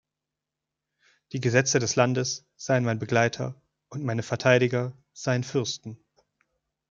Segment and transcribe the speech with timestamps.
[1.31, 3.53] Die Gesetze des Landes seien mein Begleiter,
[3.87, 6.03] und meine Verteidiger seien Fürsten!